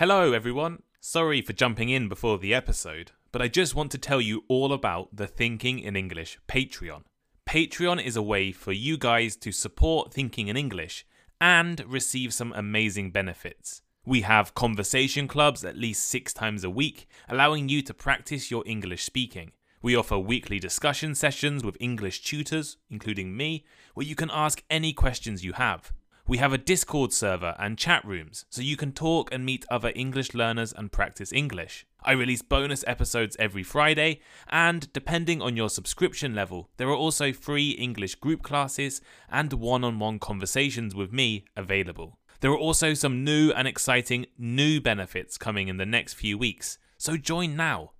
[0.00, 0.82] Hello, everyone.
[0.98, 4.72] Sorry for jumping in before the episode, but I just want to tell you all
[4.72, 7.02] about the Thinking in English Patreon.
[7.46, 11.04] Patreon is a way for you guys to support Thinking in English
[11.38, 13.82] and receive some amazing benefits.
[14.06, 18.62] We have conversation clubs at least six times a week, allowing you to practice your
[18.64, 19.52] English speaking.
[19.82, 24.94] We offer weekly discussion sessions with English tutors, including me, where you can ask any
[24.94, 25.92] questions you have.
[26.30, 29.90] We have a Discord server and chat rooms, so you can talk and meet other
[29.96, 31.88] English learners and practice English.
[32.04, 37.32] I release bonus episodes every Friday, and depending on your subscription level, there are also
[37.32, 42.20] free English group classes and one on one conversations with me available.
[42.42, 46.78] There are also some new and exciting new benefits coming in the next few weeks,
[46.96, 47.90] so join now.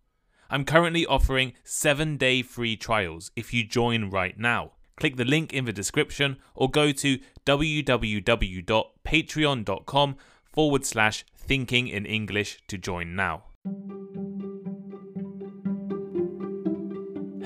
[0.49, 4.75] I'm currently offering 7 day free trials if you join right now.
[5.01, 12.59] Click the link in the description or go to www.patreon.com forward slash thinking in English
[12.69, 13.45] to join now.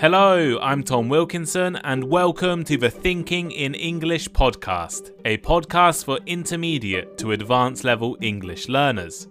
[0.00, 6.18] Hello, I'm Tom Wilkinson, and welcome to the Thinking in English podcast, a podcast for
[6.26, 9.28] intermediate to advanced level English learners.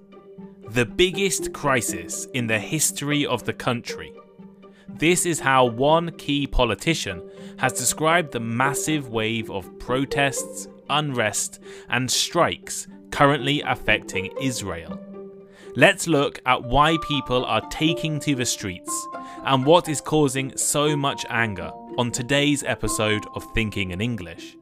[0.69, 4.13] The biggest crisis in the history of the country.
[4.87, 7.21] This is how one key politician
[7.57, 11.59] has described the massive wave of protests, unrest,
[11.89, 14.99] and strikes currently affecting Israel.
[15.75, 19.07] Let's look at why people are taking to the streets
[19.45, 24.55] and what is causing so much anger on today's episode of Thinking in English.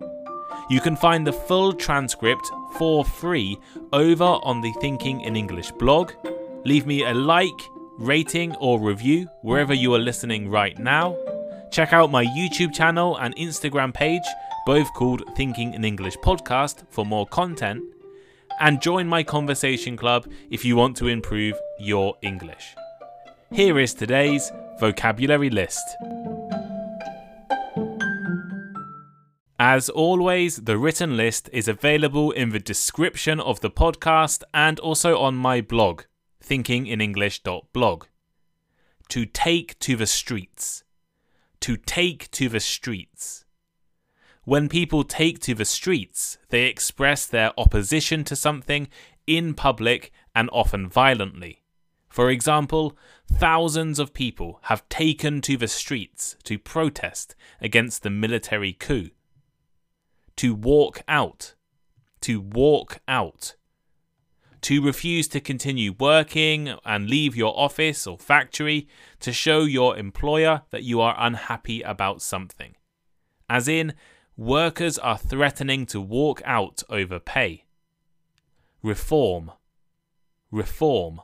[0.70, 3.58] You can find the full transcript for free
[3.92, 6.14] over on the Thinking in English blog.
[6.64, 7.62] Leave me a like,
[8.02, 11.16] rating, or review wherever you are listening right now.
[11.72, 14.24] Check out my YouTube channel and Instagram page,
[14.66, 17.82] both called Thinking in English Podcast, for more content.
[18.60, 22.76] And join my conversation club if you want to improve your English.
[23.52, 25.84] Here is today's vocabulary list.
[29.60, 35.20] As always, the written list is available in the description of the podcast and also
[35.20, 36.02] on my blog,
[36.44, 38.06] thinkinginenglish.blog.
[39.10, 40.84] To take to the streets.
[41.62, 43.46] To take to the streets.
[44.44, 48.88] When people take to the streets, they express their opposition to something
[49.28, 51.62] in public and often violently.
[52.10, 52.98] For example,
[53.32, 59.12] thousands of people have taken to the streets to protest against the military coup.
[60.38, 61.54] To walk out.
[62.22, 63.56] To walk out.
[64.62, 68.88] To refuse to continue working and leave your office or factory
[69.20, 72.76] to show your employer that you are unhappy about something.
[73.50, 73.94] As in,
[74.38, 77.66] workers are threatening to walk out over pay.
[78.84, 79.52] Reform.
[80.52, 81.22] Reform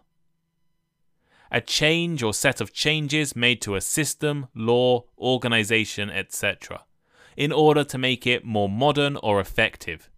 [1.51, 6.83] a change or set of changes made to a system, law, organization, etc.,
[7.35, 10.09] in order to make it more modern or effective.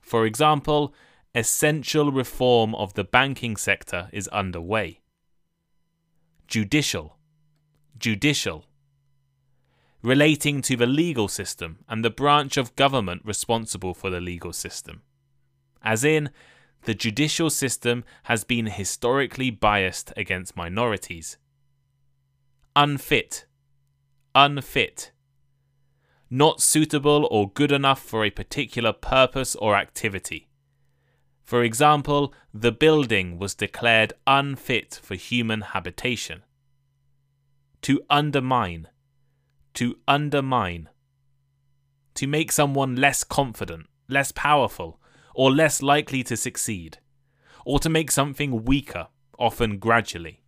[0.00, 0.94] For example,
[1.34, 5.00] essential reform of the banking sector is underway.
[6.48, 7.16] Judicial.
[7.98, 8.64] Judicial.
[10.02, 15.02] Relating to the legal system and the branch of government responsible for the legal system.
[15.82, 16.30] As in,
[16.82, 21.36] the judicial system has been historically biased against minorities.
[22.74, 23.46] Unfit.
[24.34, 25.12] Unfit.
[26.30, 30.49] Not suitable or good enough for a particular purpose or activity.
[31.42, 36.42] For example, the building was declared unfit for human habitation.
[37.82, 38.88] To undermine.
[39.74, 40.88] To undermine.
[42.14, 45.00] To make someone less confident, less powerful,
[45.34, 46.98] or less likely to succeed,
[47.64, 49.08] or to make something weaker,
[49.38, 50.42] often gradually.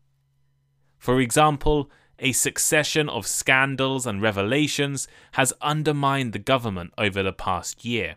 [0.98, 7.84] For example, a succession of scandals and revelations has undermined the government over the past
[7.84, 8.16] year.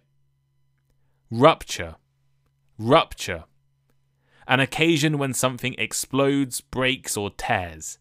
[1.32, 1.96] Rupture.
[2.78, 3.46] Rupture.
[4.48, 8.00] An occasion when something explodes, breaks, or tears.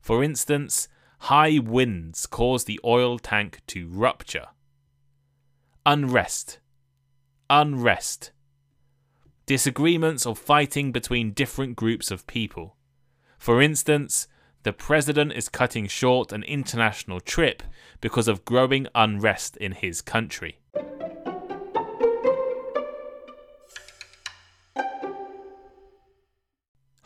[0.00, 0.88] For instance,
[1.20, 4.48] high winds cause the oil tank to rupture.
[5.86, 6.58] Unrest
[7.50, 8.32] unrest,
[9.46, 12.76] disagreements or fighting between different groups of people.
[13.38, 14.26] For instance,
[14.62, 17.62] the president is cutting short an international trip
[18.00, 20.58] because of growing unrest in his country.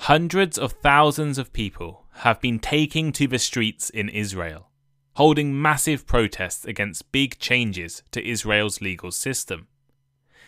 [0.08, 4.70] Hundreds of thousands of people have been taking to the streets in Israel,
[5.16, 9.68] holding massive protests against big changes to Israel's legal system.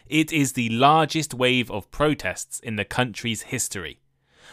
[0.06, 4.00] It is the largest wave of protests in the country's history,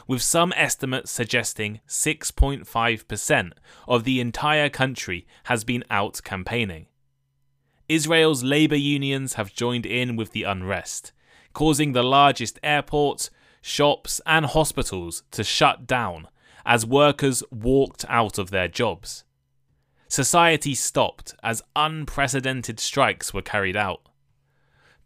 [0.07, 3.51] with some estimates suggesting 6.5%
[3.87, 6.87] of the entire country has been out campaigning.
[7.87, 11.13] Israel's labour unions have joined in with the unrest,
[11.53, 13.29] causing the largest airports,
[13.67, 16.27] shops, and hospitals to shut down
[16.65, 19.23] as workers walked out of their jobs.
[20.07, 24.07] Society stopped as unprecedented strikes were carried out.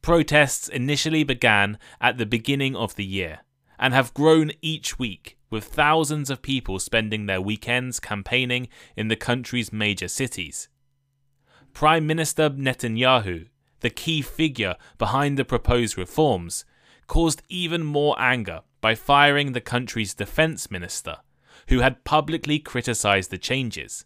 [0.01, 3.39] Protests initially began at the beginning of the year
[3.79, 9.15] and have grown each week, with thousands of people spending their weekends campaigning in the
[9.15, 10.69] country's major cities.
[11.73, 13.47] Prime Minister Netanyahu,
[13.79, 16.63] the key figure behind the proposed reforms,
[17.11, 21.17] caused even more anger by firing the country's defense minister,
[21.67, 24.05] who had publicly criticized the changes.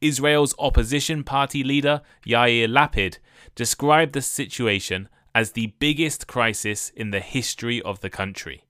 [0.00, 3.18] Israel's opposition party leader, Yair Lapid,
[3.56, 8.62] described the situation as the biggest crisis in the history of the country.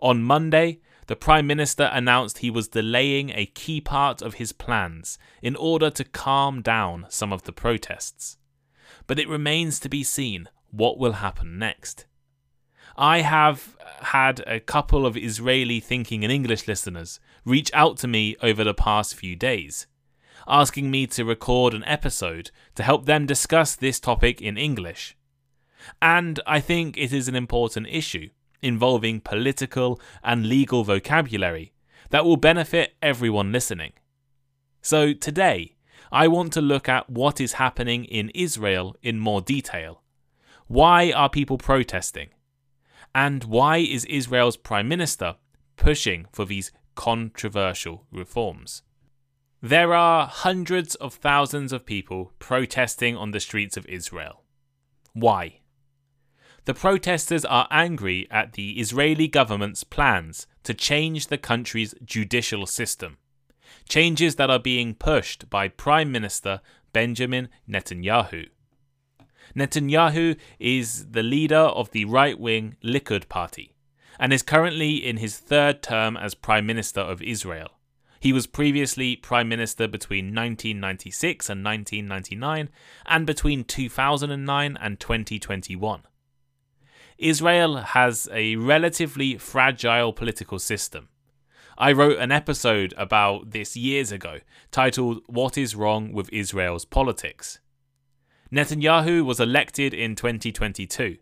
[0.00, 5.18] On Monday, the Prime Minister announced he was delaying a key part of his plans
[5.42, 8.38] in order to calm down some of the protests.
[9.06, 12.06] But it remains to be seen what will happen next.
[12.96, 18.36] I have had a couple of Israeli thinking and English listeners reach out to me
[18.42, 19.86] over the past few days
[20.48, 25.16] asking me to record an episode to help them discuss this topic in English.
[26.02, 31.72] And I think it is an important issue involving political and legal vocabulary
[32.10, 33.92] that will benefit everyone listening.
[34.82, 35.76] So today,
[36.12, 40.02] I want to look at what is happening in Israel in more detail.
[40.66, 42.28] Why are people protesting?
[43.14, 45.36] And why is Israel's Prime Minister
[45.76, 48.82] pushing for these controversial reforms?
[49.62, 54.42] There are hundreds of thousands of people protesting on the streets of Israel.
[55.12, 55.60] Why?
[56.66, 63.18] The protesters are angry at the Israeli government's plans to change the country's judicial system,
[63.88, 66.60] changes that are being pushed by Prime Minister
[66.92, 68.48] Benjamin Netanyahu.
[69.54, 73.74] Netanyahu is the leader of the right wing Likud party
[74.18, 77.70] and is currently in his third term as Prime Minister of Israel.
[78.20, 82.68] He was previously Prime Minister between 1996 and 1999
[83.06, 86.02] and between 2009 and 2021.
[87.16, 91.08] Israel has a relatively fragile political system.
[91.78, 97.58] I wrote an episode about this years ago titled What is Wrong with Israel's Politics.
[98.52, 101.18] Netanyahu was elected in 2022,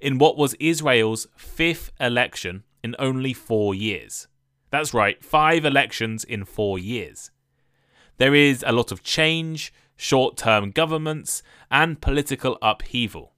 [0.00, 4.26] in what was Israel's fifth election in only four years.
[4.70, 7.30] That's right, five elections in four years.
[8.16, 13.34] There is a lot of change, short term governments, and political upheaval.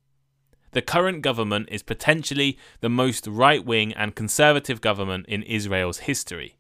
[0.73, 6.56] The current government is potentially the most right wing and conservative government in Israel's history.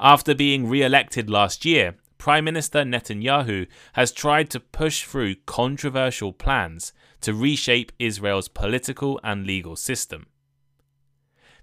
[0.00, 6.32] After being re elected last year, Prime Minister Netanyahu has tried to push through controversial
[6.32, 10.26] plans to reshape Israel's political and legal system.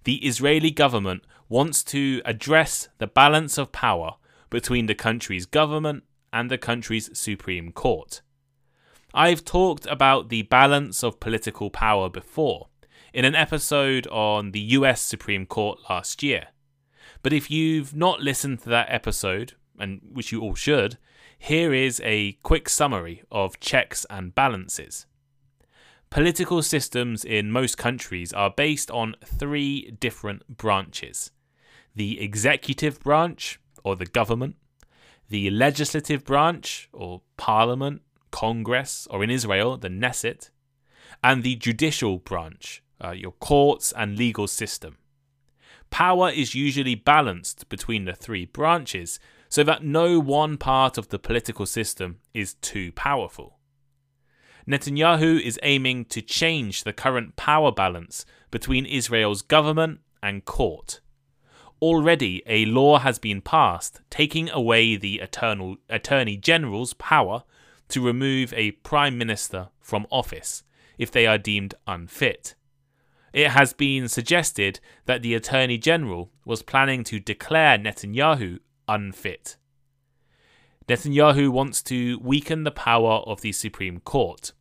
[0.04, 4.16] The Israeli government wants to address the balance of power
[4.50, 8.22] between the country's government and the country's Supreme Court.
[9.14, 12.70] I've talked about the balance of political power before
[13.14, 16.48] in an episode on the US Supreme Court last year.
[17.22, 20.98] But if you've not listened to that episode, and which you all should,
[21.38, 25.06] here is a quick summary of checks and balances.
[26.10, 31.32] Political systems in most countries are based on three different branches
[31.96, 34.56] the executive branch, or the government,
[35.30, 38.02] the legislative branch, or parliament,
[38.32, 40.50] Congress, or in Israel, the Knesset,
[41.24, 44.98] and the judicial branch, uh, your courts and legal system.
[45.92, 49.20] Power is usually balanced between the three branches
[49.54, 53.60] so that no one part of the political system is too powerful.
[54.68, 61.02] Netanyahu is aiming to change the current power balance between Israel's government and court
[61.84, 67.44] already a law has been passed taking away the eternal Attorney General's power
[67.90, 70.64] to remove a Prime Minister from office
[70.98, 72.56] if they are deemed unfit.
[73.34, 79.58] It has been suggested that the Attorney General was planning to declare Netanyahu unfit.
[80.88, 84.52] Netanyahu wants to weaken the power of the Supreme Court.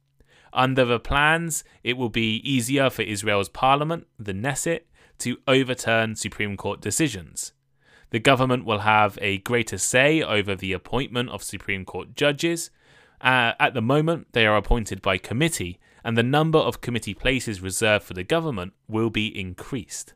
[0.52, 4.82] Under the plans, it will be easier for Israel's parliament, the Knesset,
[5.18, 7.52] to overturn Supreme Court decisions.
[8.10, 12.70] The government will have a greater say over the appointment of Supreme Court judges.
[13.20, 17.60] Uh, at the moment, they are appointed by committee and the number of committee places
[17.60, 20.14] reserved for the government will be increased.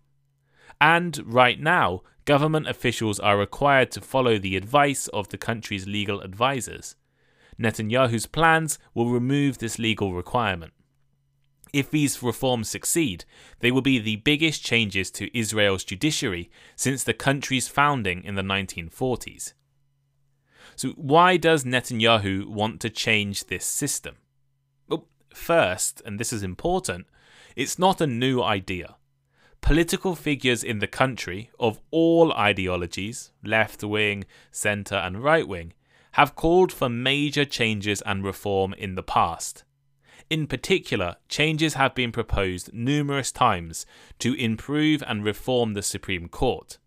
[0.80, 6.22] And right now, government officials are required to follow the advice of the country's legal
[6.22, 6.96] advisers.
[7.58, 10.74] Netanyahu's plans will remove this legal requirement.
[11.72, 13.24] If these reforms succeed,
[13.60, 18.42] they will be the biggest changes to Israel's judiciary since the country's founding in the
[18.42, 19.54] 1940s.
[20.74, 24.16] So, why does Netanyahu want to change this system?
[24.88, 27.06] Well, first, and this is important,
[27.56, 28.96] it's not a new idea.
[29.66, 35.72] Political figures in the country of all ideologies, left wing, centre, and right wing,
[36.12, 39.64] have called for major changes and reform in the past.
[40.30, 43.86] In particular, changes have been proposed numerous times
[44.20, 46.78] to improve and reform the Supreme Court.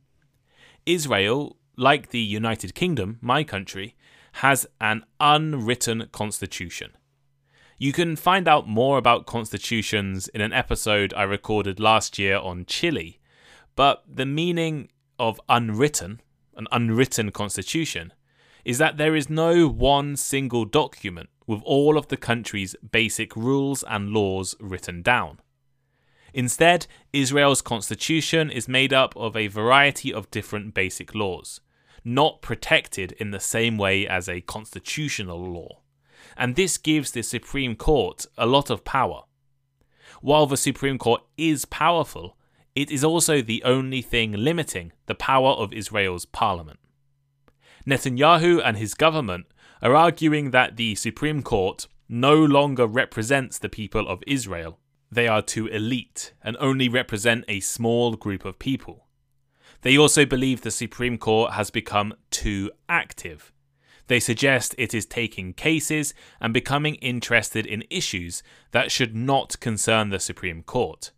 [0.86, 3.98] Israel, like the United Kingdom, my country,
[4.36, 6.92] has an unwritten constitution.
[7.82, 12.66] You can find out more about constitutions in an episode I recorded last year on
[12.66, 13.22] Chile,
[13.78, 16.20] but the meaning of unwritten,
[16.58, 18.12] an unwritten constitution,
[18.66, 23.82] is that there is no one single document with all of the country's basic rules
[23.84, 25.40] and laws written down.
[26.34, 31.62] Instead, Israel's constitution is made up of a variety of different basic laws,
[32.04, 35.80] not protected in the same way as a constitutional law.
[36.39, 39.24] And this gives the Supreme Court a lot of power.
[40.22, 42.38] While the Supreme Court is powerful,
[42.75, 46.79] it is also the only thing limiting the power of Israel's parliament.
[47.86, 49.48] Netanyahu and his government
[49.81, 54.79] are arguing that the Supreme Court no longer represents the people of Israel.
[55.12, 59.08] They are too elite and only represent a small group of people.
[59.81, 63.51] They also believe the Supreme Court has become too active.
[64.10, 70.10] They suggest it is taking cases and becoming interested in issues that should not concern
[70.10, 71.12] the Supreme Court.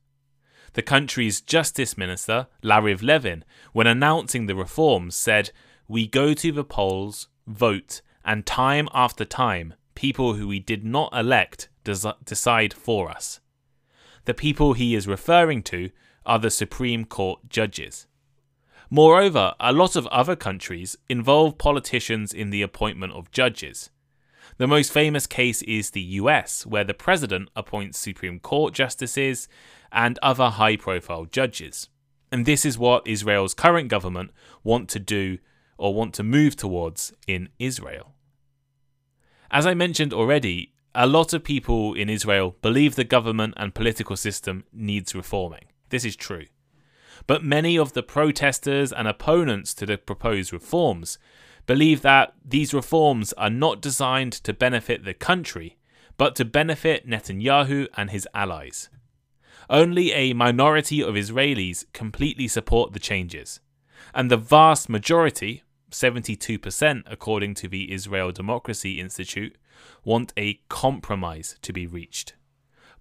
[0.74, 5.52] The country's Justice Minister, Yariv Levin, when announcing the reforms, said,
[5.88, 11.14] We go to the polls, vote, and time after time, people who we did not
[11.14, 13.40] elect des- decide for us.
[14.26, 15.92] The people he is referring to
[16.26, 18.06] are the Supreme Court judges.
[18.94, 23.90] Moreover, a lot of other countries involve politicians in the appointment of judges.
[24.58, 29.48] The most famous case is the US, where the president appoints Supreme Court justices
[29.94, 31.88] and other high profile judges.
[32.34, 34.32] And this is what Israel's current government
[34.62, 35.38] want to do
[35.78, 38.14] or want to move towards in Israel.
[39.50, 44.18] As I mentioned already, a lot of people in Israel believe the government and political
[44.18, 45.68] system needs reforming.
[45.92, 46.48] This is true.
[47.28, 51.18] But many of the protesters and opponents to the proposed reforms
[51.66, 55.78] believe that these reforms are not designed to benefit the country,
[56.18, 58.90] but to benefit Netanyahu and his allies.
[59.70, 63.60] Only a minority of Israelis completely support the changes,
[64.14, 69.58] and the vast majority, 72%, according to the Israel Democracy Institute,
[70.04, 72.34] want a compromise to be reached.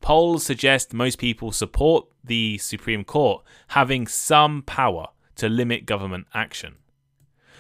[0.00, 6.76] Polls suggest most people support the Supreme Court having some power to limit government action.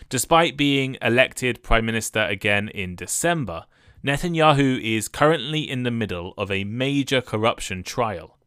[0.08, 3.66] Despite being elected Prime Minister again in December,
[4.04, 8.38] Netanyahu is currently in the middle of a major corruption trial.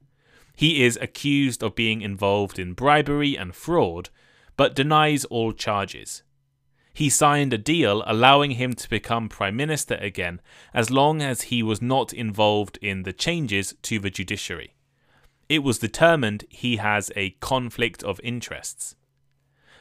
[0.56, 4.10] He is accused of being involved in bribery and fraud,
[4.58, 6.24] but denies all charges
[6.94, 10.40] he signed a deal allowing him to become Prime Minister again
[10.74, 14.76] as long as he was not involved in the changes to the judiciary.
[15.50, 18.96] It was determined he has a conflict of interests.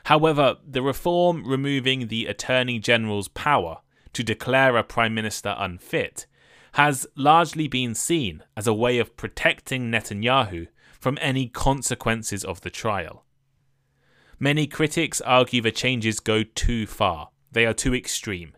[0.07, 3.78] However, the reform removing the Attorney General's power
[4.14, 6.26] to declare a Prime Minister unfit
[6.73, 12.71] has largely been seen as a way of protecting Netanyahu from any consequences of the
[12.71, 13.25] trial.
[14.42, 18.54] Many critics argue the changes go too far, they are too extreme.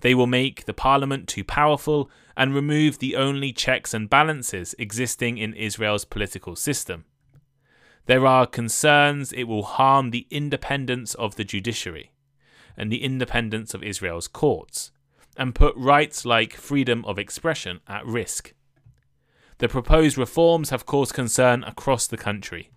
[0.00, 5.38] They will make the parliament too powerful and remove the only checks and balances existing
[5.38, 7.04] in Israel's political system.
[8.06, 12.10] There are concerns it will harm the independence of the judiciary
[12.76, 14.90] and the independence of Israel's courts,
[15.36, 18.52] and put rights like freedom of expression at risk.
[19.58, 22.72] The proposed reforms have caused concern across the country.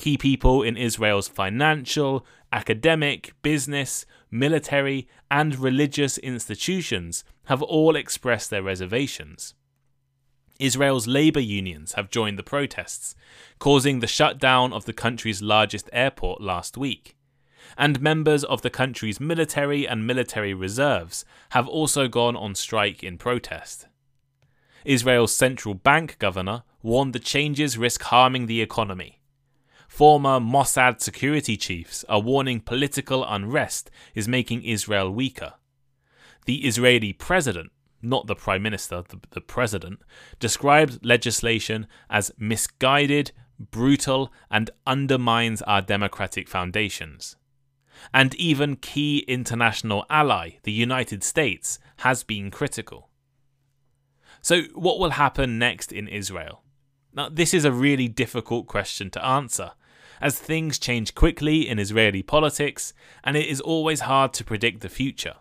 [0.00, 8.62] Key people in Israel's financial, academic, business, military, and religious institutions have all expressed their
[8.62, 9.52] reservations.
[10.58, 13.14] Israel's labor unions have joined the protests,
[13.58, 17.14] causing the shutdown of the country's largest airport last week.
[17.76, 23.18] And members of the country's military and military reserves have also gone on strike in
[23.18, 23.86] protest.
[24.82, 29.19] Israel's central bank governor warned the changes risk harming the economy.
[29.90, 35.54] Former Mossad security chiefs are warning political unrest is making Israel weaker.
[36.46, 40.00] The Israeli president, not the prime minister, the, the president,
[40.38, 47.36] described legislation as misguided, brutal, and undermines our democratic foundations.
[48.14, 53.10] And even key international ally, the United States, has been critical.
[54.40, 56.62] So, what will happen next in Israel?
[57.12, 59.72] Now, this is a really difficult question to answer,
[60.20, 62.92] as things change quickly in Israeli politics,
[63.24, 65.36] and it is always hard to predict the future.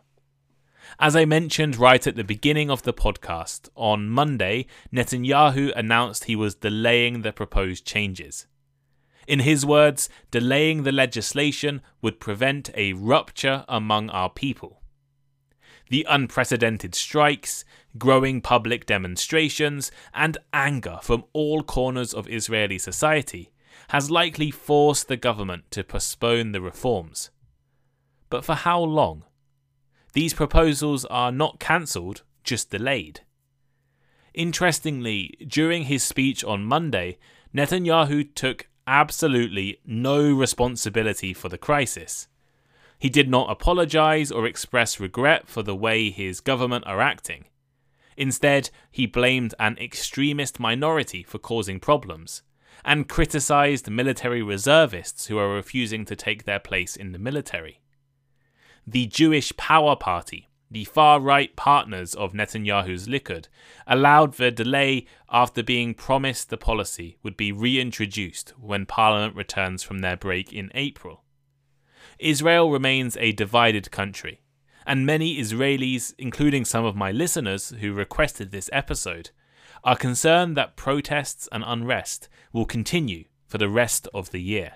[1.00, 6.36] As I mentioned right at the beginning of the podcast, on Monday, Netanyahu announced he
[6.36, 8.48] was delaying the proposed changes.
[9.27, 14.81] In his words, delaying the legislation would prevent a rupture among our people.
[15.89, 17.63] The unprecedented strikes,
[17.98, 23.51] growing public demonstrations, and anger from all corners of Israeli society
[23.89, 27.31] has likely forced the government to postpone the reforms.
[28.29, 29.24] But for how long?
[30.13, 33.22] These proposals are not cancelled, just delayed.
[34.36, 37.17] Interestingly, during his speech on Monday,
[37.53, 42.27] Netanyahu took absolutely no responsibility for the crisis.
[43.00, 47.46] He did not apologise or express regret for the way his government are acting.
[48.15, 52.43] Instead, he blamed an extremist minority for causing problems,
[52.83, 57.79] and criticised military reservists who are refusing to take their place in the military
[58.91, 63.48] the Jewish Power Party, the far right partners of Netanyahu's Likud,
[63.86, 70.00] allowed the delay after being promised the policy would be reintroduced when Parliament returns from
[70.00, 71.24] their break in April.
[72.17, 74.41] Israel remains a divided country,
[74.88, 79.29] and many Israelis, including some of my listeners who requested this episode,
[79.83, 84.74] are concerned that protests and unrest will continue for the rest of the year.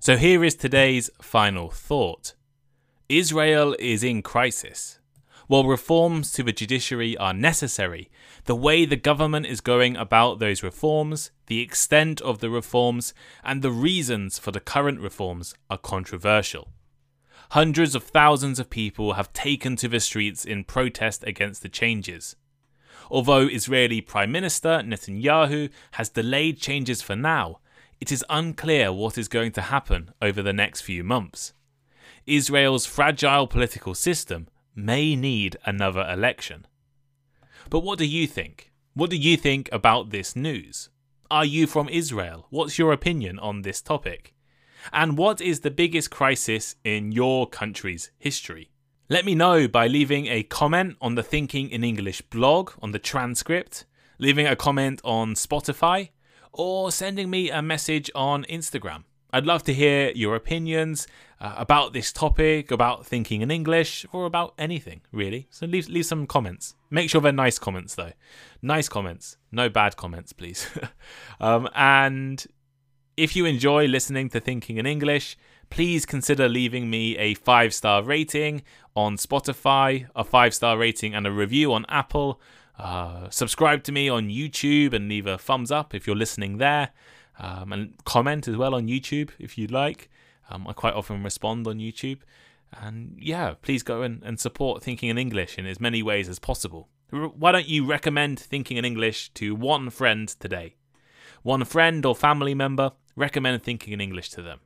[0.00, 2.34] So here is today's final thought
[3.08, 4.98] Israel is in crisis.
[5.46, 8.10] While reforms to the judiciary are necessary,
[8.44, 13.60] the way the government is going about those reforms, the extent of the reforms, and
[13.60, 16.68] the reasons for the current reforms are controversial.
[17.50, 22.36] Hundreds of thousands of people have taken to the streets in protest against the changes.
[23.10, 27.60] Although Israeli Prime Minister Netanyahu has delayed changes for now,
[28.00, 31.52] it is unclear what is going to happen over the next few months.
[32.26, 36.66] Israel's fragile political system may need another election.
[37.70, 38.72] But what do you think?
[38.94, 40.88] What do you think about this news?
[41.30, 42.46] Are you from Israel?
[42.50, 44.33] What's your opinion on this topic?
[44.92, 48.70] And what is the biggest crisis in your country's history?
[49.08, 52.98] Let me know by leaving a comment on the Thinking in English blog on the
[52.98, 53.84] transcript,
[54.18, 56.10] leaving a comment on Spotify,
[56.52, 59.04] or sending me a message on Instagram.
[59.34, 61.08] I'd love to hear your opinions
[61.40, 65.48] uh, about this topic, about thinking in English, or about anything, really.
[65.50, 66.74] So leave, leave some comments.
[66.88, 68.12] Make sure they're nice comments, though.
[68.62, 69.36] Nice comments.
[69.50, 70.68] No bad comments, please.
[71.40, 72.46] um, and
[73.16, 75.36] if you enjoy listening to Thinking in English,
[75.70, 78.62] please consider leaving me a five star rating
[78.96, 82.40] on Spotify, a five star rating, and a review on Apple.
[82.78, 86.90] Uh, subscribe to me on YouTube and leave a thumbs up if you're listening there.
[87.38, 90.10] Um, and comment as well on YouTube if you'd like.
[90.50, 92.20] Um, I quite often respond on YouTube.
[92.72, 96.38] And yeah, please go and, and support Thinking in English in as many ways as
[96.38, 96.88] possible.
[97.10, 100.74] Why don't you recommend Thinking in English to one friend today?
[101.44, 104.60] One friend or family member, recommend Thinking in English to them.